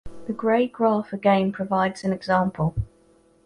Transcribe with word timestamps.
The 0.25 0.33
Gray 0.33 0.67
graph 0.67 1.13
again 1.13 1.51
provides 1.51 2.03
an 2.03 2.11
example. 2.11 2.73